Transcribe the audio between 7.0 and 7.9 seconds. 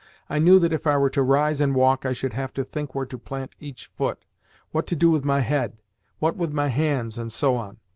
and so on.